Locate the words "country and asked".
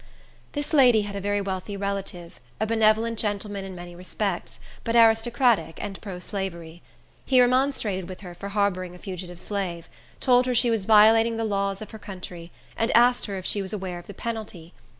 11.99-13.27